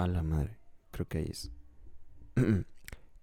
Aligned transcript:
A 0.00 0.06
la 0.06 0.22
madre. 0.22 0.56
Creo 0.92 1.06
que 1.06 1.18
ahí 1.18 1.28
es. 1.28 1.50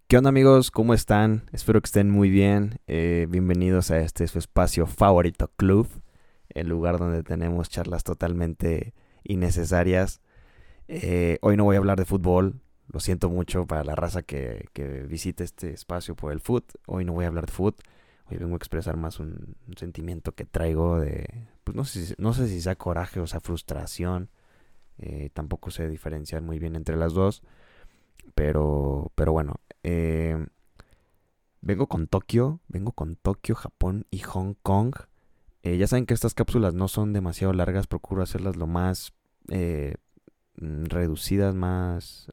¿Qué 0.07 0.15
onda 0.15 0.29
amigos? 0.29 0.69
¿Cómo 0.69 0.93
están? 0.93 1.49
Espero 1.51 1.81
que 1.81 1.87
estén 1.87 2.11
muy 2.11 2.29
bien. 2.29 2.79
Eh, 2.85 3.25
bienvenidos 3.31 3.89
a 3.89 3.97
este 3.97 4.27
su 4.27 4.37
espacio 4.37 4.85
favorito 4.85 5.49
club. 5.55 5.87
El 6.49 6.69
lugar 6.69 6.99
donde 6.99 7.23
tenemos 7.23 7.69
charlas 7.69 8.03
totalmente 8.03 8.93
innecesarias. 9.23 10.21
Eh, 10.87 11.39
hoy 11.41 11.57
no 11.57 11.63
voy 11.63 11.77
a 11.77 11.79
hablar 11.79 11.97
de 11.97 12.05
fútbol. 12.05 12.61
Lo 12.93 12.99
siento 12.99 13.31
mucho 13.31 13.65
para 13.65 13.83
la 13.83 13.95
raza 13.95 14.21
que, 14.21 14.67
que 14.73 15.01
visite 15.01 15.45
este 15.45 15.73
espacio 15.73 16.15
por 16.15 16.31
el 16.31 16.41
foot. 16.41 16.73
Hoy 16.85 17.05
no 17.05 17.13
voy 17.13 17.25
a 17.25 17.29
hablar 17.29 17.47
de 17.47 17.53
foot. 17.53 17.81
Hoy 18.29 18.37
vengo 18.37 18.53
a 18.53 18.57
expresar 18.57 18.97
más 18.97 19.19
un, 19.19 19.55
un 19.67 19.77
sentimiento 19.77 20.33
que 20.33 20.45
traigo 20.45 20.99
de... 20.99 21.47
Pues 21.63 21.75
no 21.75 21.85
sé, 21.85 22.13
no 22.19 22.33
sé 22.33 22.47
si 22.47 22.61
sea 22.61 22.75
coraje 22.75 23.19
o 23.19 23.25
sea 23.25 23.39
frustración. 23.39 24.29
Eh, 24.99 25.29
tampoco 25.33 25.71
sé 25.71 25.87
diferenciar 25.89 26.41
muy 26.41 26.59
bien 26.59 26.75
entre 26.75 26.95
las 26.95 27.13
dos. 27.13 27.43
Pero, 28.35 29.11
pero 29.15 29.31
bueno. 29.31 29.55
eh, 29.83 30.45
vengo 31.61 31.87
con 31.87 32.07
Tokio. 32.07 32.59
Vengo 32.67 32.91
con 32.91 33.15
Tokio, 33.15 33.55
Japón 33.55 34.05
y 34.11 34.19
Hong 34.19 34.55
Kong. 34.63 34.95
Eh, 35.63 35.77
ya 35.77 35.87
saben 35.87 36.05
que 36.05 36.13
estas 36.13 36.33
cápsulas 36.33 36.73
no 36.73 36.87
son 36.87 37.13
demasiado 37.13 37.53
largas. 37.53 37.87
Procuro 37.87 38.21
hacerlas 38.23 38.55
lo 38.55 38.67
más 38.67 39.13
eh, 39.49 39.95
mm, 40.59 40.85
reducidas, 40.85 41.55
más 41.55 42.31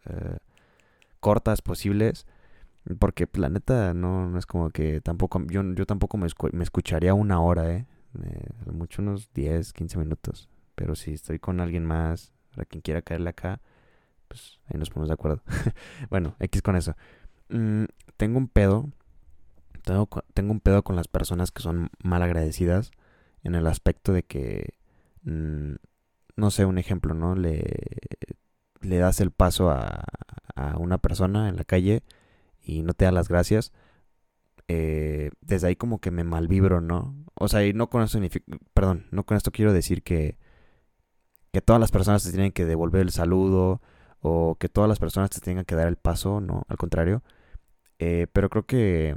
cortas 1.20 1.62
posibles. 1.62 2.27
Porque 2.98 3.27
pues, 3.27 3.41
la 3.41 3.48
neta 3.48 3.95
no, 3.95 4.28
no 4.28 4.39
es 4.39 4.47
como 4.47 4.70
que 4.70 5.01
tampoco... 5.01 5.42
Yo, 5.48 5.62
yo 5.75 5.87
tampoco 5.87 6.19
me, 6.19 6.28
me 6.53 6.65
escucharía 6.65 7.15
una 7.15 7.41
hora, 7.41 7.73
¿eh? 7.73 7.87
Mucho 8.73 9.03
unos 9.03 9.33
10, 9.33 9.73
15 9.73 9.98
minutos. 9.98 10.48
Pero 10.75 10.95
si 10.95 11.12
estoy 11.15 11.39
con 11.39 11.61
alguien 11.61 11.84
más, 11.84 12.33
para 12.55 12.67
quien 12.67 12.83
quiera 12.83 13.03
caerle 13.03 13.31
acá, 13.31 13.61
pues 14.29 14.61
ahí 14.67 14.79
nos 14.79 14.91
ponemos 14.91 15.09
de 15.09 15.15
acuerdo. 15.15 15.43
bueno, 16.11 16.37
X 16.41 16.62
con 16.62 16.77
eso. 16.77 16.97
Mm, 17.49 17.85
tengo 18.17 18.39
un 18.39 18.48
pedo. 18.48 18.91
Tengo, 19.83 20.09
un 20.53 20.61
pedo 20.61 20.83
con 20.83 20.97
las 20.97 21.09
personas 21.09 21.51
que 21.53 21.62
son 21.62 21.91
mal 22.03 22.23
agradecidas. 22.23 22.91
En 23.43 23.55
el 23.55 23.67
aspecto 23.67 24.12
de 24.12 24.23
que. 24.25 24.75
mm, 25.23 25.75
no 26.37 26.51
sé, 26.51 26.65
un 26.65 26.78
ejemplo, 26.78 27.15
¿no? 27.15 27.34
Le, 27.37 27.62
le 28.81 28.98
das 28.98 29.21
el 29.21 29.31
paso 29.31 29.71
a, 29.71 30.05
a 30.56 30.77
una 30.78 30.98
persona 30.98 31.48
en 31.48 31.56
la 31.56 31.65
calle 31.65 32.03
y 32.62 32.83
no 32.83 32.95
te 32.95 33.05
da 33.05 33.12
las 33.12 33.28
gracias. 33.28 33.73
eh, 34.69 35.31
desde 35.41 35.69
ahí 35.69 35.77
como 35.77 36.00
que 36.00 36.11
me 36.11 36.25
malvibro, 36.25 36.81
¿no? 36.81 37.15
O 37.34 37.48
sea, 37.48 37.67
y 37.67 37.73
no 37.75 37.91
con 37.91 38.03
esto 38.03 38.19
perdón, 38.75 39.06
no 39.11 39.25
con 39.25 39.37
esto 39.37 39.50
quiero 39.53 39.73
decir 39.73 40.03
que, 40.03 40.39
que 41.55 41.62
todas 41.62 41.80
las 41.80 41.92
personas 41.92 42.24
te 42.24 42.33
tienen 42.33 42.52
que 42.52 42.66
devolver 42.66 43.02
el 43.02 43.10
saludo 43.12 43.80
o 44.20 44.56
que 44.60 44.69
todas 44.69 44.88
las 44.88 44.98
personas 45.00 45.30
te 45.30 45.41
tengan 45.41 45.64
que 45.66 45.77
dar 45.77 45.88
el 45.88 45.97
paso, 45.97 46.41
no, 46.42 46.64
al 46.69 46.77
contrario. 46.78 47.22
Eh, 47.98 48.27
pero 48.33 48.50
creo 48.50 48.66
que 48.66 49.16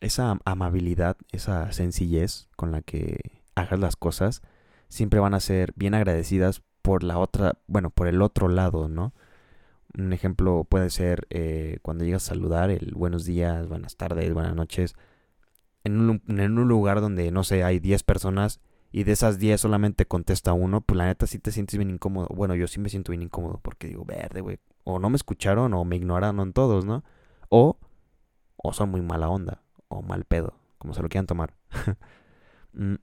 esa 0.00 0.30
am- 0.32 0.40
amabilidad, 0.44 1.16
esa 1.32 1.72
sencillez 1.72 2.48
con 2.56 2.72
la 2.72 2.82
que 2.82 3.42
hagas 3.54 3.80
las 3.80 3.96
cosas, 3.96 4.42
siempre 4.88 5.20
van 5.20 5.34
a 5.34 5.40
ser 5.40 5.72
bien 5.76 5.94
agradecidas 5.94 6.62
por 6.82 7.02
la 7.04 7.18
otra, 7.18 7.58
bueno, 7.66 7.90
por 7.90 8.08
el 8.08 8.22
otro 8.22 8.48
lado, 8.48 8.88
¿no? 8.88 9.14
Un 9.96 10.12
ejemplo 10.12 10.64
puede 10.68 10.90
ser 10.90 11.26
eh, 11.30 11.78
cuando 11.82 12.04
llegas 12.04 12.24
a 12.24 12.34
saludar, 12.34 12.70
el 12.70 12.92
buenos 12.94 13.24
días, 13.24 13.68
buenas 13.68 13.96
tardes, 13.96 14.32
buenas 14.34 14.54
noches, 14.56 14.94
en 15.84 15.98
un, 16.00 16.22
en 16.28 16.58
un 16.58 16.68
lugar 16.68 17.00
donde, 17.00 17.30
no 17.30 17.44
sé, 17.44 17.64
hay 17.64 17.78
10 17.78 18.02
personas 18.02 18.60
y 18.96 19.02
de 19.02 19.10
esas 19.10 19.40
10 19.40 19.60
solamente 19.60 20.06
contesta 20.06 20.52
uno, 20.52 20.80
pues 20.80 20.96
la 20.96 21.06
neta 21.06 21.26
sí 21.26 21.40
te 21.40 21.50
sientes 21.50 21.76
bien 21.76 21.90
incómodo. 21.90 22.28
Bueno, 22.28 22.54
yo 22.54 22.68
sí 22.68 22.78
me 22.78 22.88
siento 22.88 23.10
bien 23.10 23.22
incómodo 23.22 23.58
porque 23.60 23.88
digo, 23.88 24.04
verde, 24.04 24.40
güey. 24.40 24.60
O 24.84 25.00
no 25.00 25.10
me 25.10 25.16
escucharon 25.16 25.74
o 25.74 25.84
me 25.84 25.96
ignoraron 25.96 26.52
todos, 26.52 26.84
¿no? 26.84 27.02
O, 27.48 27.76
o 28.56 28.72
son 28.72 28.92
muy 28.92 29.02
mala 29.02 29.28
onda 29.28 29.64
o 29.88 30.00
mal 30.00 30.24
pedo, 30.24 30.56
como 30.78 30.94
se 30.94 31.02
lo 31.02 31.08
quieran 31.08 31.26
tomar. 31.26 31.54
Mm, 32.76 32.96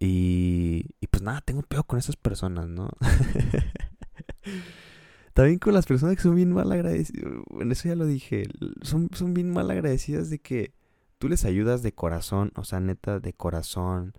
y, 0.00 0.84
y 1.00 1.06
pues 1.06 1.22
nada, 1.22 1.40
tengo 1.42 1.62
pedo 1.62 1.84
con 1.84 1.96
esas 1.96 2.16
personas, 2.16 2.66
¿no? 2.66 2.90
También 5.32 5.60
con 5.60 5.74
las 5.74 5.86
personas 5.86 6.16
que 6.16 6.22
son 6.22 6.34
bien 6.34 6.52
mal 6.52 6.72
agradecidas. 6.72 7.34
Bueno, 7.50 7.70
eso 7.70 7.88
ya 7.88 7.94
lo 7.94 8.04
dije. 8.04 8.48
Son, 8.82 9.10
son 9.12 9.32
bien 9.32 9.52
mal 9.52 9.70
agradecidas 9.70 10.28
de 10.28 10.40
que 10.40 10.74
tú 11.18 11.28
les 11.28 11.44
ayudas 11.44 11.84
de 11.84 11.92
corazón, 11.92 12.50
o 12.56 12.64
sea, 12.64 12.80
neta, 12.80 13.20
de 13.20 13.32
corazón. 13.32 14.12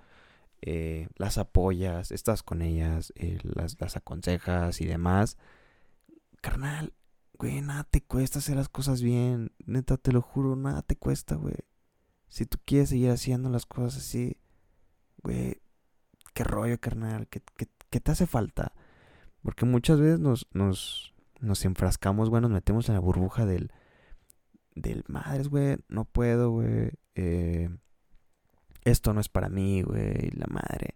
Eh, 0.61 1.07
las 1.15 1.37
apoyas, 1.37 2.11
estás 2.11 2.43
con 2.43 2.61
ellas, 2.61 3.13
eh, 3.15 3.39
las, 3.43 3.79
las 3.79 3.97
aconsejas 3.97 4.81
y 4.81 4.85
demás. 4.85 5.37
Carnal, 6.41 6.93
güey, 7.33 7.61
nada 7.61 7.83
te 7.85 8.01
cuesta 8.01 8.39
hacer 8.39 8.55
las 8.55 8.69
cosas 8.69 9.01
bien. 9.01 9.51
Neta, 9.65 9.97
te 9.97 10.11
lo 10.11 10.21
juro, 10.21 10.55
nada 10.55 10.81
te 10.81 10.95
cuesta, 10.95 11.35
güey. 11.35 11.55
Si 12.27 12.45
tú 12.45 12.57
quieres 12.65 12.89
seguir 12.89 13.09
haciendo 13.09 13.49
las 13.49 13.65
cosas 13.65 13.97
así, 13.97 14.37
güey, 15.23 15.61
qué 16.33 16.43
rollo, 16.43 16.79
carnal, 16.79 17.27
¿qué, 17.27 17.41
qué, 17.57 17.67
qué 17.89 17.99
te 17.99 18.11
hace 18.11 18.27
falta? 18.27 18.73
Porque 19.41 19.65
muchas 19.65 19.99
veces 19.99 20.19
nos, 20.19 20.47
nos, 20.53 21.13
nos 21.39 21.65
enfrascamos, 21.65 22.29
güey, 22.29 22.41
nos 22.41 22.51
metemos 22.51 22.89
en 22.89 22.95
la 22.95 23.01
burbuja 23.01 23.45
del, 23.45 23.71
del 24.75 25.03
madres, 25.07 25.49
güey, 25.49 25.77
no 25.87 26.05
puedo, 26.05 26.51
güey, 26.51 26.91
eh, 27.15 27.69
esto 28.89 29.13
no 29.13 29.21
es 29.21 29.29
para 29.29 29.49
mí, 29.49 29.81
güey, 29.81 30.31
la 30.31 30.47
madre. 30.47 30.95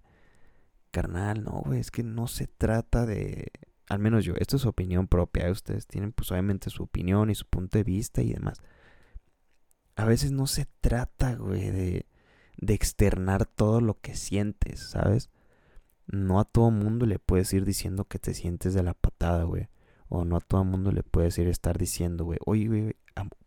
Carnal, 0.92 1.44
no, 1.44 1.64
güey, 1.66 1.80
es 1.80 1.92
que 1.92 2.04
no 2.04 2.28
se 2.28 2.48
trata 2.48 3.06
de, 3.06 3.52
al 3.90 4.00
menos 4.00 4.26
yo, 4.26 4.34
esto 4.38 4.58
es 4.58 4.66
opinión 4.66 5.08
propia, 5.08 5.52
ustedes 5.52 5.88
tienen 5.88 6.12
pues 6.12 6.32
obviamente 6.32 6.70
su 6.70 6.84
opinión 6.84 7.30
y 7.30 7.36
su 7.36 7.46
punto 7.46 7.78
de 7.78 7.84
vista 7.84 8.22
y 8.22 8.34
demás. 8.34 8.62
A 9.96 10.06
veces 10.06 10.32
no 10.32 10.48
se 10.48 10.68
trata, 10.82 11.36
güey, 11.36 11.70
de, 11.70 12.08
de 12.58 12.74
externar 12.74 13.46
todo 13.46 13.82
lo 13.82 14.00
que 14.00 14.16
sientes, 14.16 14.90
¿sabes? 14.90 15.30
No 16.08 16.40
a 16.40 16.46
todo 16.46 16.72
mundo 16.72 17.06
le 17.06 17.20
puedes 17.20 17.54
ir 17.54 17.66
diciendo 17.66 18.06
que 18.06 18.20
te 18.20 18.34
sientes 18.34 18.74
de 18.74 18.84
la 18.84 18.94
patada, 18.94 19.44
güey. 19.44 19.70
O 20.10 20.26
no 20.26 20.38
a 20.38 20.42
todo 20.42 20.64
mundo 20.64 20.92
le 20.92 21.04
puedes 21.04 21.38
ir 21.38 21.48
estar 21.48 21.78
diciendo, 21.78 22.26
güey, 22.26 22.40
oye, 22.46 22.68
güey, 22.68 22.96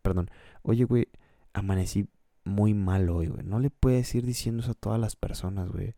perdón, 0.03 0.31
oye, 0.63 0.85
güey, 0.85 1.09
amanecí 1.53 2.09
muy 2.47 2.75
mal 2.75 3.11
hoy, 3.11 3.27
güey. 3.27 3.45
No 3.45 3.59
le 3.59 3.71
puedes 3.71 4.15
ir 4.15 4.25
diciendo 4.25 4.63
eso 4.63 4.73
a 4.73 4.75
todas 4.75 5.01
las 5.01 5.17
personas, 5.17 5.71
güey. 5.71 5.95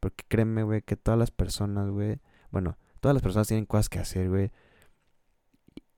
Porque 0.00 0.24
créeme, 0.28 0.64
güey, 0.64 0.82
que 0.82 0.96
todas 0.96 1.18
las 1.18 1.30
personas, 1.30 1.88
güey, 1.88 2.20
bueno, 2.50 2.76
todas 3.00 3.14
las 3.14 3.22
personas 3.22 3.48
tienen 3.48 3.66
cosas 3.66 3.88
que 3.88 4.00
hacer, 4.00 4.28
güey. 4.28 4.50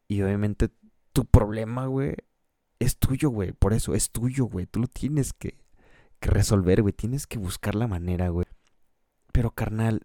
Y 0.06 0.22
obviamente 0.22 0.68
tu 1.12 1.24
problema, 1.24 1.86
güey, 1.86 2.14
es 2.78 2.98
tuyo, 2.98 3.30
güey. 3.30 3.52
Por 3.52 3.72
eso, 3.72 3.94
es 3.94 4.10
tuyo, 4.10 4.44
güey. 4.44 4.66
Tú 4.66 4.80
lo 4.80 4.88
tienes 4.88 5.32
que, 5.32 5.56
que 6.20 6.30
resolver, 6.30 6.82
güey. 6.82 6.92
Tienes 6.92 7.26
que 7.26 7.38
buscar 7.38 7.74
la 7.74 7.86
manera, 7.86 8.28
güey. 8.28 8.46
Pero, 9.32 9.52
carnal, 9.52 10.02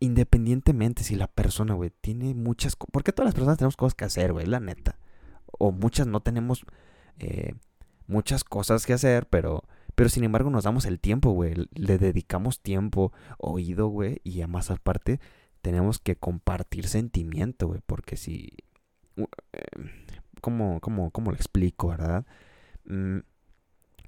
independientemente 0.00 1.02
si 1.02 1.16
la 1.16 1.28
persona, 1.28 1.74
güey, 1.74 1.90
tiene 2.00 2.34
muchas. 2.34 2.76
Porque 2.76 3.12
todas 3.12 3.28
las 3.28 3.34
personas 3.34 3.56
tenemos 3.56 3.76
cosas 3.76 3.94
que 3.94 4.04
hacer, 4.04 4.32
güey, 4.34 4.46
la 4.46 4.60
neta. 4.60 4.98
O 5.58 5.72
muchas 5.72 6.06
no 6.06 6.20
tenemos 6.20 6.66
eh, 7.18 7.54
muchas 8.06 8.44
cosas 8.44 8.86
que 8.86 8.92
hacer, 8.92 9.26
pero, 9.26 9.62
pero 9.94 10.08
sin 10.08 10.24
embargo 10.24 10.50
nos 10.50 10.64
damos 10.64 10.84
el 10.86 11.00
tiempo, 11.00 11.30
güey. 11.30 11.54
Le 11.74 11.98
dedicamos 11.98 12.60
tiempo, 12.60 13.12
oído, 13.38 13.88
güey. 13.88 14.20
Y 14.24 14.40
además, 14.40 14.70
aparte, 14.70 15.20
tenemos 15.62 15.98
que 15.98 16.16
compartir 16.16 16.88
sentimiento, 16.88 17.66
güey. 17.68 17.80
Porque 17.86 18.16
si. 18.16 18.50
em, 19.16 19.90
¿Cómo, 20.40 20.80
cómo, 20.80 21.10
cómo 21.10 21.30
lo 21.30 21.36
explico, 21.36 21.88
verdad? 21.88 22.26
Mm, 22.84 23.18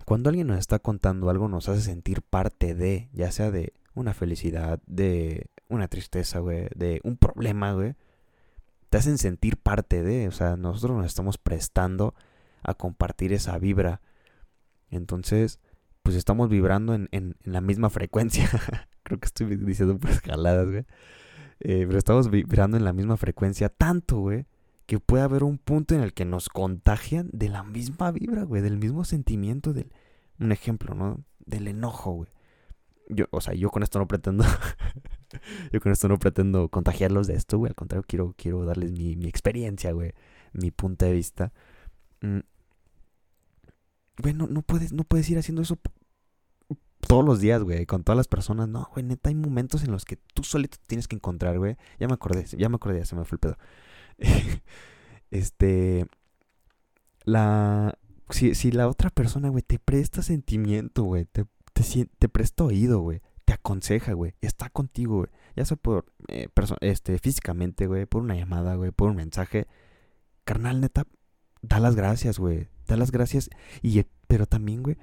cuando 0.05 0.31
alguien 0.31 0.47
nos 0.47 0.59
está 0.59 0.79
contando 0.79 1.31
algo, 1.31 1.49
nos 1.49 1.69
hace 1.69 1.83
sentir 1.83 2.23
parte 2.23 2.75
de, 2.75 3.09
ya 3.13 3.31
sea 3.33 3.51
de 3.51 3.73
una 3.95 4.15
felicidad, 4.15 4.81
de 4.87 5.51
una 5.69 5.89
tristeza, 5.89 6.39
güey, 6.39 6.69
de 6.75 7.01
un 7.05 7.17
problema, 7.17 7.73
güey. 7.73 7.95
Te 8.89 8.99
hacen 8.99 9.19
sentir 9.19 9.59
parte 9.59 10.03
de, 10.03 10.29
o 10.29 10.33
sea, 10.33 10.57
nosotros 10.57 10.97
nos 10.97 11.07
estamos 11.07 11.37
prestando 11.37 12.15
a 12.63 12.75
compartir 12.75 13.33
esa 13.33 13.59
vibra. 13.59 14.01
Entonces, 14.91 15.61
pues 16.03 16.17
estamos 16.17 16.49
vibrando 16.49 16.95
en, 16.95 17.09
en- 17.13 17.37
la 17.45 17.61
misma 17.61 17.91
frecuencia. 17.91 18.49
Creo 19.03 19.19
que 19.21 19.27
estoy 19.27 19.57
diciendo 19.57 19.99
por 19.99 20.11
escaladas, 20.11 20.67
güey. 20.69 20.85
Eh, 21.61 21.85
pero 21.87 21.99
estamos 21.99 22.31
vibrando 22.31 22.77
en 22.77 22.85
la 22.85 22.93
misma 22.93 23.17
frecuencia 23.17 23.69
tanto, 23.69 24.19
güey, 24.21 24.47
que 24.87 25.01
puede 25.01 25.25
haber 25.25 25.43
un 25.43 25.59
punto 25.59 25.95
en 25.95 26.03
el 26.03 26.15
que 26.15 26.25
nos 26.25 26.49
contagian 26.49 27.29
de 27.33 27.49
la 27.49 27.65
misma 27.65 28.11
vibra, 28.13 28.45
güey, 28.45 28.63
del 28.63 28.79
mismo 28.79 29.05
sentimiento, 29.05 29.73
del, 29.73 29.93
un 30.39 30.53
ejemplo, 30.53 30.95
¿no? 30.95 31.25
Del 31.45 31.67
enojo, 31.69 32.13
güey. 32.13 32.31
Yo, 33.11 33.25
o 33.31 33.41
sea, 33.41 33.55
yo 33.55 33.71
con 33.71 33.83
esto 33.83 33.99
no 33.99 34.07
pretendo, 34.07 34.45
yo 35.73 35.81
con 35.81 35.93
esto 35.93 36.09
no 36.09 36.19
pretendo 36.19 36.69
contagiarlos 36.69 37.27
de 37.27 37.35
esto, 37.35 37.59
güey, 37.59 37.71
al 37.71 37.75
contrario, 37.75 38.05
quiero, 38.07 38.35
quiero 38.37 38.65
darles 38.65 38.93
mi, 38.93 39.17
mi 39.17 39.29
experiencia, 39.29 39.93
güey, 39.93 40.13
mi 40.53 40.71
punto 40.71 41.07
de 41.07 41.13
vista. 41.13 41.53
Mm. 42.21 42.41
Güey, 44.21 44.35
no, 44.35 44.63
puedes, 44.63 44.93
no 44.93 45.05
puedes 45.05 45.31
ir 45.31 45.39
haciendo 45.39 45.63
eso 45.63 45.79
todos 47.07 47.25
los 47.25 47.41
días, 47.41 47.63
güey, 47.63 47.87
con 47.87 48.03
todas 48.03 48.17
las 48.17 48.29
personas. 48.29 48.69
No, 48.69 48.89
güey, 48.93 49.05
neta, 49.05 49.29
hay 49.29 49.35
momentos 49.35 49.85
en 49.85 49.93
los 49.93 50.05
que 50.05 50.17
tú 50.17 50.43
solito 50.43 50.77
tienes 50.87 51.07
que 51.09 51.17
encontrar, 51.17 51.59
güey. 51.59 51.77
Ya 52.01 52.09
me 52.09 52.15
acordé, 52.15 52.45
ya 52.45 52.69
me 52.69 52.77
acordé, 52.77 52.99
ya 52.99 53.05
se 53.07 53.17
me 53.17 53.25
fue 53.25 53.37
el 53.37 53.41
pedo. 53.41 53.59
este, 55.31 56.07
la, 57.25 57.99
si, 58.31 58.55
si 58.55 58.73
la 58.73 58.89
otra 58.89 59.11
persona, 59.11 59.49
güey, 59.49 59.63
te 59.63 59.79
presta 59.79 60.23
sentimiento, 60.23 61.05
güey, 61.05 61.25
te, 61.27 61.45
te, 61.73 62.07
te 62.19 62.29
presta 62.29 62.65
oído, 62.65 63.01
güey, 63.01 63.23
te 63.45 63.53
aconseja, 63.53 64.13
güey, 64.13 64.35
está 64.41 64.69
contigo, 64.71 65.19
güey, 65.19 65.31
ya 65.57 65.65
sea 65.65 65.77
por, 65.77 66.07
eh, 66.29 66.49
este, 66.81 67.19
físicamente, 67.19 67.87
güey, 67.87 68.07
por 68.07 68.23
una 68.23 68.35
llamada, 68.35 68.75
güey, 68.75 68.91
por 68.91 69.11
un 69.11 69.17
mensaje, 69.17 69.67
carnal, 70.45 70.81
neta, 70.81 71.07
da 71.69 71.81
las 71.81 71.95
gracias, 71.95 72.39
güey, 72.39 72.69
da 72.87 72.97
las 72.97 73.13
gracias, 73.13 73.51
y, 73.83 74.03
pero 74.27 74.47
también, 74.47 74.83
güey, 74.83 74.97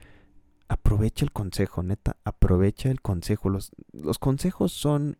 aprovecha 0.67 1.23
el 1.23 1.31
consejo, 1.31 1.83
neta, 1.83 2.17
aprovecha 2.23 2.89
el 2.89 3.01
consejo, 3.01 3.49
los, 3.49 3.71
los 3.93 4.17
consejos 4.19 4.71
son, 4.71 5.17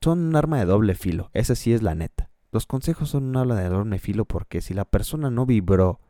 son 0.00 0.20
un 0.20 0.36
arma 0.36 0.58
de 0.58 0.64
doble 0.64 0.94
filo, 0.94 1.30
esa 1.34 1.54
sí 1.54 1.72
es 1.72 1.82
la 1.82 1.94
neta. 1.94 2.30
Los 2.50 2.64
consejos 2.66 3.10
son 3.10 3.24
un 3.24 3.36
arma 3.36 3.60
de 3.60 3.68
doble 3.68 3.98
filo 3.98 4.24
porque 4.24 4.62
si 4.62 4.72
la 4.72 4.86
persona 4.86 5.30
no 5.30 5.44
vibró 5.44 6.00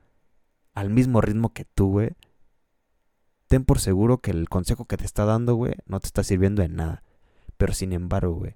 al 0.72 0.88
mismo 0.88 1.20
ritmo 1.20 1.52
que 1.52 1.64
tú, 1.64 1.90
güey, 1.90 2.12
ten 3.48 3.64
por 3.64 3.80
seguro 3.80 4.18
que 4.18 4.30
el 4.30 4.48
consejo 4.48 4.84
que 4.84 4.96
te 4.96 5.04
está 5.04 5.24
dando, 5.24 5.54
güey, 5.54 5.74
no 5.86 5.98
te 5.98 6.06
está 6.06 6.22
sirviendo 6.22 6.62
de 6.62 6.68
nada. 6.68 7.02
Pero 7.56 7.72
sin 7.72 7.92
embargo, 7.92 8.34
güey, 8.34 8.54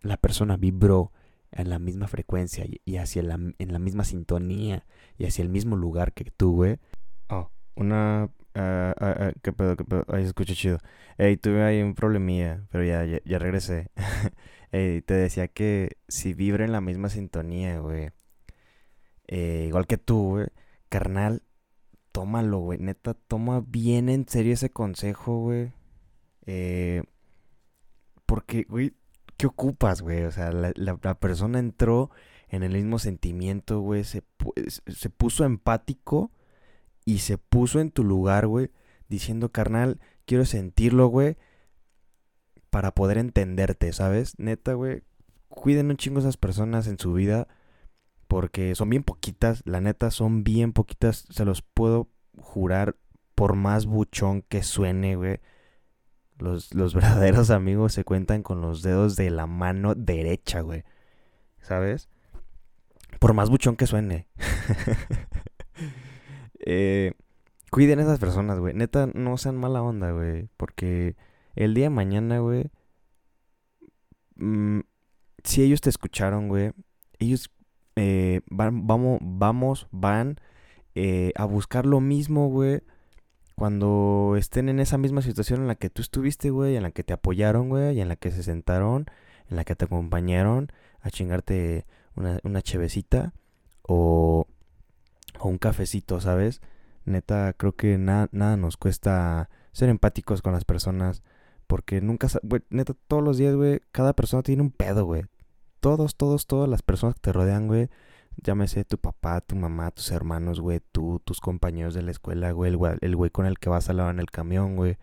la 0.00 0.16
persona 0.16 0.56
vibró 0.56 1.12
en 1.56 1.70
la 1.70 1.78
misma 1.78 2.08
frecuencia 2.08 2.66
y, 2.84 2.96
hacia 2.96 3.22
la, 3.22 3.34
en 3.34 3.72
la 3.72 3.78
misma 3.78 4.04
sintonía 4.04 4.86
y 5.18 5.26
hacia 5.26 5.42
el 5.42 5.48
mismo 5.48 5.76
lugar 5.76 6.12
que 6.12 6.24
tú, 6.30 6.54
güey. 6.54 6.78
Oh, 7.28 7.50
una... 7.74 8.30
Uh, 8.54 8.92
uh, 9.04 9.32
¿Qué 9.42 9.52
pedo? 9.52 9.76
¿Qué 9.76 9.84
pedo? 9.84 10.04
Ay, 10.08 10.22
se 10.22 10.28
escucha 10.28 10.54
chido. 10.54 10.78
Ey, 11.18 11.36
tuve 11.36 11.62
ahí 11.62 11.82
un 11.82 11.94
problemilla, 11.94 12.66
pero 12.70 12.84
ya, 12.84 13.04
ya, 13.04 13.20
ya 13.24 13.38
regresé. 13.38 13.90
Ey, 14.72 15.02
te 15.02 15.14
decía 15.14 15.48
que 15.48 15.98
si 16.08 16.32
vibra 16.32 16.64
en 16.64 16.72
la 16.72 16.80
misma 16.80 17.10
sintonía, 17.10 17.78
güey. 17.80 18.10
Eh, 19.28 19.66
igual 19.68 19.86
que 19.86 19.98
tú, 19.98 20.30
güey 20.30 20.46
carnal, 20.88 21.42
tómalo, 22.12 22.60
güey. 22.60 22.78
Neta, 22.78 23.14
toma 23.14 23.62
bien 23.66 24.08
en 24.08 24.28
serio 24.28 24.54
ese 24.54 24.70
consejo, 24.70 25.40
güey. 25.40 25.72
Eh, 26.46 27.02
porque, 28.26 28.64
güey, 28.68 28.94
¿qué 29.36 29.46
ocupas, 29.46 30.02
güey? 30.02 30.24
O 30.24 30.32
sea, 30.32 30.50
la, 30.52 31.14
persona 31.14 31.58
entró 31.58 32.10
en 32.48 32.62
el 32.62 32.72
mismo 32.72 32.98
sentimiento, 32.98 33.80
güey. 33.80 34.04
Se, 34.04 34.22
se 34.86 35.10
puso 35.10 35.44
empático 35.44 36.30
y 37.04 37.18
se 37.18 37.38
puso 37.38 37.80
en 37.80 37.90
tu 37.90 38.04
lugar, 38.04 38.46
güey. 38.46 38.70
Diciendo, 39.08 39.50
carnal, 39.52 40.00
quiero 40.24 40.44
sentirlo, 40.44 41.08
güey. 41.08 41.36
Para 42.70 42.92
poder 42.92 43.18
entenderte, 43.18 43.92
¿sabes? 43.92 44.38
Neta, 44.38 44.74
güey. 44.74 45.02
Cuiden 45.48 45.90
un 45.90 45.96
chingo 45.96 46.20
esas 46.20 46.36
personas 46.36 46.86
en 46.86 46.98
su 46.98 47.12
vida 47.12 47.48
porque 48.28 48.74
son 48.74 48.90
bien 48.90 49.04
poquitas, 49.04 49.62
la 49.64 49.80
neta 49.80 50.10
son 50.10 50.44
bien 50.44 50.72
poquitas, 50.72 51.26
se 51.30 51.44
los 51.44 51.62
puedo 51.62 52.08
jurar 52.38 52.96
por 53.34 53.54
más 53.54 53.86
buchón 53.86 54.42
que 54.42 54.62
suene, 54.62 55.16
güey. 55.16 55.40
Los, 56.38 56.74
los 56.74 56.94
verdaderos 56.94 57.50
amigos 57.50 57.92
se 57.92 58.04
cuentan 58.04 58.42
con 58.42 58.60
los 58.60 58.82
dedos 58.82 59.16
de 59.16 59.30
la 59.30 59.46
mano 59.46 59.94
derecha, 59.94 60.60
güey. 60.60 60.84
¿Sabes? 61.60 62.08
Por 63.18 63.34
más 63.34 63.50
buchón 63.50 63.76
que 63.76 63.86
suene. 63.86 64.28
eh, 66.60 67.12
cuiden 67.70 67.98
a 67.98 68.02
esas 68.02 68.18
personas, 68.18 68.58
güey. 68.58 68.74
Neta, 68.74 69.08
no 69.14 69.36
sean 69.36 69.56
mala 69.56 69.82
onda, 69.82 70.12
güey. 70.12 70.48
Porque 70.56 71.16
el 71.54 71.74
día 71.74 71.86
de 71.86 71.90
mañana, 71.90 72.38
güey. 72.38 72.70
Mm, 74.36 74.80
si 75.42 75.62
ellos 75.62 75.80
te 75.80 75.90
escucharon, 75.90 76.48
güey. 76.48 76.72
Ellos 77.18 77.50
eh, 77.96 78.42
van, 78.50 78.86
vamos, 78.86 79.18
vamos, 79.22 79.88
van 79.90 80.38
eh, 80.94 81.32
a 81.36 81.46
buscar 81.46 81.86
lo 81.86 82.00
mismo, 82.00 82.48
güey. 82.48 82.82
Cuando 83.56 84.34
estén 84.38 84.68
en 84.68 84.80
esa 84.80 84.98
misma 84.98 85.22
situación 85.22 85.62
en 85.62 85.68
la 85.68 85.74
que 85.74 85.90
tú 85.90 86.02
estuviste, 86.02 86.50
güey, 86.50 86.76
en 86.76 86.82
la 86.82 86.90
que 86.90 87.02
te 87.02 87.12
apoyaron, 87.12 87.68
güey, 87.68 87.96
y 87.96 88.00
en 88.00 88.08
la 88.08 88.16
que 88.16 88.30
se 88.30 88.42
sentaron, 88.42 89.06
en 89.50 89.56
la 89.56 89.64
que 89.64 89.74
te 89.74 89.86
acompañaron 89.86 90.70
a 91.00 91.10
chingarte 91.10 91.86
una, 92.14 92.38
una 92.44 92.62
chevecita 92.62 93.32
o, 93.82 94.46
o 95.40 95.48
un 95.48 95.58
cafecito, 95.58 96.20
¿sabes? 96.20 96.60
Neta, 97.06 97.54
creo 97.54 97.74
que 97.76 97.98
nada 97.98 98.56
nos 98.56 98.76
cuesta 98.76 99.48
ser 99.72 99.88
empáticos 99.88 100.42
con 100.42 100.52
las 100.52 100.64
personas. 100.64 101.22
Porque 101.66 102.00
nunca, 102.00 102.28
neta, 102.70 102.94
todos 103.08 103.24
los 103.24 103.38
días, 103.38 103.54
güey, 103.56 103.80
cada 103.90 104.12
persona 104.12 104.42
tiene 104.42 104.62
un 104.62 104.70
pedo, 104.70 105.04
güey 105.04 105.24
todos, 105.86 106.16
todos, 106.16 106.46
todas 106.48 106.68
las 106.68 106.82
personas 106.82 107.14
que 107.14 107.20
te 107.20 107.32
rodean, 107.32 107.68
güey. 107.68 107.88
Llámese 108.42 108.84
tu 108.84 108.98
papá, 108.98 109.40
tu 109.40 109.56
mamá, 109.56 109.90
tus 109.90 110.10
hermanos, 110.10 110.60
güey, 110.60 110.80
tú, 110.92 111.20
tus 111.24 111.40
compañeros 111.40 111.94
de 111.94 112.02
la 112.02 112.10
escuela, 112.10 112.50
güey, 112.52 112.72
el 113.00 113.16
güey, 113.16 113.30
con 113.30 113.46
el 113.46 113.58
que 113.58 113.70
vas 113.70 113.88
a 113.88 113.92
lavar 113.92 114.14
en 114.14 114.20
el 114.20 114.30
camión, 114.30 114.76
güey. 114.76 114.98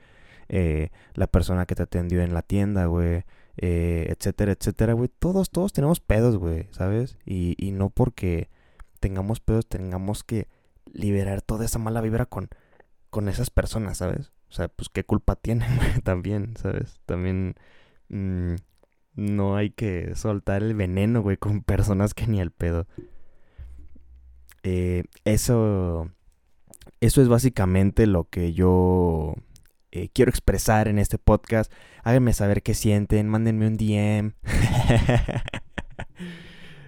Eh, 0.49 0.89
la 1.15 1.27
persona 1.27 1.65
que 1.65 1.75
te 1.75 1.83
atendió 1.83 2.21
en 2.21 2.33
la 2.33 2.41
tienda, 2.41 2.85
güey. 2.85 3.23
Eh, 3.57 4.07
etcétera, 4.09 4.51
etcétera, 4.51 4.93
güey. 4.93 5.09
Todos, 5.19 5.49
todos 5.49 5.73
tenemos 5.73 5.99
pedos, 5.99 6.37
güey, 6.37 6.67
¿sabes? 6.71 7.17
Y, 7.25 7.55
y 7.57 7.71
no 7.71 7.89
porque 7.89 8.49
tengamos 8.99 9.41
pedos 9.41 9.67
tengamos 9.67 10.23
que 10.23 10.47
liberar 10.93 11.41
toda 11.41 11.65
esa 11.65 11.77
mala 11.77 11.99
vibra 12.01 12.25
con, 12.25 12.49
con 13.09 13.27
esas 13.29 13.49
personas, 13.49 13.97
¿sabes? 13.97 14.31
O 14.49 14.53
sea, 14.53 14.69
pues 14.69 14.89
qué 14.89 15.03
culpa 15.03 15.35
tienen, 15.35 15.75
güey, 15.77 16.01
también, 16.01 16.55
¿sabes? 16.57 16.99
También... 17.05 17.55
Mmm, 18.09 18.55
no 19.15 19.55
hay 19.55 19.69
que 19.69 20.15
soltar 20.15 20.63
el 20.63 20.73
veneno, 20.73 21.21
güey, 21.21 21.37
con 21.37 21.61
personas 21.61 22.13
que 22.13 22.27
ni 22.27 22.41
al 22.41 22.51
pedo. 22.51 22.87
Eh, 24.63 25.03
eso. 25.25 26.09
Eso 27.01 27.21
es 27.21 27.27
básicamente 27.27 28.07
lo 28.07 28.29
que 28.29 28.53
yo 28.53 29.35
eh, 29.91 30.09
quiero 30.13 30.29
expresar 30.29 30.87
en 30.87 30.99
este 30.99 31.17
podcast. 31.17 31.71
Háganme 32.03 32.33
saber 32.33 32.63
qué 32.63 32.73
sienten, 32.73 33.27
mándenme 33.27 33.67
un 33.67 33.77
DM. 33.77 34.33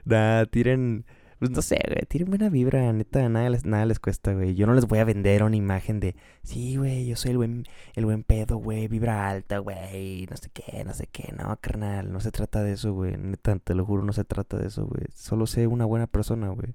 da, 0.06 0.46
tiren 0.52 1.06
pues 1.40 1.52
no 1.52 1.62
sé, 1.62 1.80
güey, 1.88 2.06
tienen 2.08 2.30
buena 2.30 2.50
vibra, 2.50 2.94
neta, 2.94 3.28
nada 3.28 3.50
les, 3.50 3.66
nada 3.66 3.86
les 3.86 4.00
cuesta, 4.00 4.34
güey. 4.34 4.56
Yo 4.56 4.68
no 4.68 4.74
les 4.74 4.86
voy 4.88 5.00
a 5.00 5.04
vender 5.04 5.44
una 5.44 5.56
imagen 5.58 6.00
de, 6.00 6.16
sí, 6.44 6.78
güey, 6.78 7.06
yo 7.06 7.18
soy 7.18 7.32
el 7.32 7.38
buen, 7.38 7.66
el 7.94 8.06
buen 8.06 8.24
pedo, 8.24 8.58
güey, 8.58 8.88
vibra 8.88 9.30
alta, 9.30 9.58
güey, 9.60 10.28
no 10.28 10.38
sé 10.38 10.50
qué, 10.54 10.84
no 10.86 10.94
sé 10.94 11.08
qué, 11.08 11.34
no, 11.38 11.58
carnal, 11.60 12.12
no 12.12 12.22
se 12.22 12.32
trata 12.32 12.64
de 12.64 12.74
eso, 12.74 12.94
güey, 12.94 13.18
neta, 13.18 13.58
te 13.60 13.76
lo 13.76 13.86
juro, 13.86 14.04
no 14.04 14.14
se 14.14 14.24
trata 14.24 14.58
de 14.58 14.68
eso, 14.68 14.86
güey. 14.88 15.04
Solo 15.14 15.46
sé 15.46 15.68
una 15.68 15.86
buena 15.86 16.08
persona, 16.08 16.48
güey, 16.50 16.74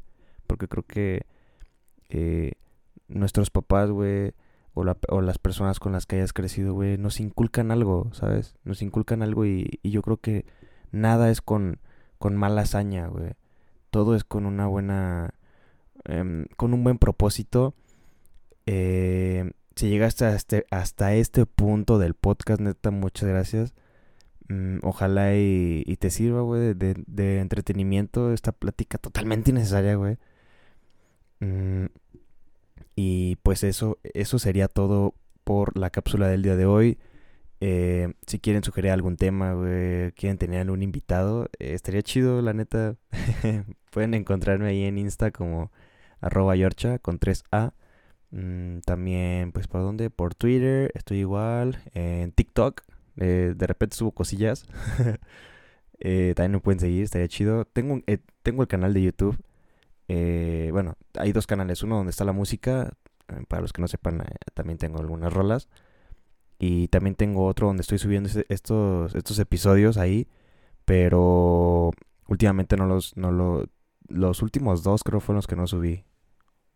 porque 0.50 0.68
creo 0.68 0.84
que 0.84 1.26
eh, 2.08 2.52
nuestros 3.08 3.50
papás, 3.50 3.90
güey, 3.90 4.34
o, 4.74 4.84
la, 4.84 4.96
o 5.08 5.20
las 5.20 5.38
personas 5.38 5.80
con 5.80 5.92
las 5.92 6.06
que 6.06 6.16
hayas 6.16 6.32
crecido, 6.32 6.74
güey, 6.74 6.98
nos 6.98 7.20
inculcan 7.20 7.70
algo, 7.70 8.10
¿sabes? 8.12 8.56
Nos 8.64 8.82
inculcan 8.82 9.22
algo 9.22 9.46
y, 9.46 9.78
y 9.82 9.90
yo 9.90 10.02
creo 10.02 10.16
que 10.18 10.44
nada 10.92 11.30
es 11.30 11.40
con, 11.40 11.78
con 12.18 12.36
mala 12.36 12.62
hazaña, 12.62 13.06
güey 13.06 13.34
todo 13.90 14.14
es 14.14 14.24
con 14.24 14.46
una 14.46 14.66
buena, 14.66 15.34
em, 16.04 16.46
con 16.56 16.74
un 16.74 16.84
buen 16.84 16.98
propósito. 16.98 17.74
Eh, 18.66 19.50
si 19.76 19.88
llegaste 19.90 20.24
hasta 20.26 20.36
este, 20.36 20.66
hasta 20.70 21.14
este 21.14 21.46
punto 21.46 21.98
del 21.98 22.14
podcast, 22.14 22.60
neta, 22.60 22.90
muchas 22.90 23.28
gracias. 23.28 23.74
Mm, 24.48 24.78
ojalá 24.82 25.36
y, 25.36 25.96
te 26.00 26.10
sirva, 26.10 26.42
güey, 26.42 26.74
de, 26.74 27.40
entretenimiento 27.40 28.32
esta 28.32 28.52
plática 28.52 28.98
totalmente 28.98 29.50
innecesaria, 29.50 29.94
güey. 29.96 30.18
Mm, 31.40 31.86
y 32.96 33.36
pues 33.36 33.64
eso, 33.64 33.98
eso 34.14 34.38
sería 34.38 34.68
todo 34.68 35.14
por 35.44 35.76
la 35.78 35.90
cápsula 35.90 36.28
del 36.28 36.42
día 36.42 36.56
de 36.56 36.66
hoy. 36.66 36.98
Eh, 37.60 38.14
si 38.26 38.38
quieren 38.38 38.64
sugerir 38.64 38.90
algún 38.90 39.16
tema, 39.16 39.54
quieren 40.16 40.38
tener 40.38 40.60
algún 40.62 40.82
invitado, 40.82 41.46
eh, 41.58 41.74
estaría 41.74 42.02
chido, 42.02 42.42
la 42.42 42.52
neta. 42.54 42.96
Pueden 43.90 44.14
encontrarme 44.14 44.68
ahí 44.68 44.84
en 44.84 44.98
Insta 44.98 45.30
como 45.30 45.70
arroba 46.20 46.56
yorcha 46.56 46.98
con 46.98 47.18
3A. 47.18 47.74
Mm, 48.30 48.80
también, 48.80 49.52
pues, 49.52 49.66
¿por 49.68 49.82
dónde? 49.82 50.10
Por 50.10 50.34
Twitter, 50.34 50.90
estoy 50.94 51.18
igual. 51.20 51.82
En 51.94 52.32
TikTok, 52.32 52.82
eh, 53.18 53.54
de 53.56 53.66
repente 53.66 53.96
subo 53.96 54.12
cosillas. 54.12 54.66
también 56.00 56.52
me 56.52 56.60
pueden 56.60 56.80
seguir, 56.80 57.04
estaría 57.04 57.28
chido. 57.28 57.64
Tengo, 57.66 58.00
tengo 58.42 58.62
el 58.62 58.68
canal 58.68 58.94
de 58.94 59.02
YouTube. 59.02 59.36
Bueno, 60.72 60.94
hay 61.14 61.32
dos 61.32 61.46
canales. 61.46 61.82
Uno 61.82 61.96
donde 61.96 62.10
está 62.10 62.24
la 62.24 62.32
música. 62.32 62.92
Para 63.48 63.62
los 63.62 63.72
que 63.72 63.80
no 63.80 63.86
sepan, 63.88 64.24
también 64.54 64.78
tengo 64.78 64.98
algunas 64.98 65.32
rolas. 65.32 65.68
Y 66.58 66.88
también 66.88 67.14
tengo 67.14 67.46
otro 67.46 67.68
donde 67.68 67.82
estoy 67.82 67.98
subiendo 67.98 68.28
estos, 68.48 69.14
estos 69.14 69.38
episodios 69.38 69.96
ahí. 69.96 70.28
Pero 70.84 71.92
últimamente 72.28 72.76
no 72.76 72.86
los, 72.86 73.16
no 73.16 73.30
lo, 73.30 73.66
los 74.08 74.42
últimos 74.42 74.82
dos 74.82 75.02
creo 75.04 75.20
fueron 75.20 75.36
los 75.36 75.46
que 75.46 75.56
no 75.56 75.66
subí. 75.66 76.04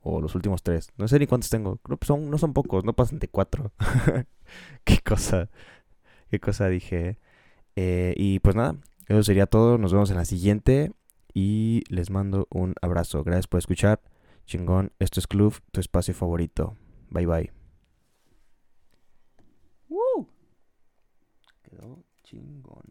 O 0.00 0.20
los 0.20 0.34
últimos 0.34 0.62
tres. 0.62 0.90
No 0.96 1.08
sé 1.08 1.18
ni 1.18 1.26
cuántos 1.26 1.50
tengo. 1.50 1.80
Son, 2.02 2.30
no 2.30 2.38
son 2.38 2.52
pocos, 2.52 2.84
no 2.84 2.92
pasan 2.92 3.18
de 3.18 3.28
cuatro. 3.28 3.72
qué 4.84 4.98
cosa. 5.00 5.50
Qué 6.30 6.40
cosa 6.40 6.68
dije. 6.68 7.18
Eh, 7.76 8.14
y 8.16 8.38
pues 8.40 8.54
nada, 8.54 8.76
eso 9.08 9.22
sería 9.22 9.46
todo. 9.46 9.78
Nos 9.78 9.92
vemos 9.92 10.10
en 10.10 10.16
la 10.16 10.24
siguiente 10.24 10.92
y 11.34 11.82
les 11.88 12.10
mando 12.10 12.46
un 12.50 12.74
abrazo. 12.80 13.24
Gracias 13.24 13.48
por 13.48 13.58
escuchar. 13.58 14.00
Chingón, 14.46 14.92
esto 14.98 15.20
es 15.20 15.26
Club, 15.26 15.60
tu 15.72 15.80
espacio 15.80 16.14
favorito. 16.14 16.76
Bye 17.10 17.26
bye. 17.26 17.52
Quedó 21.62 22.04
chingón. 22.22 22.83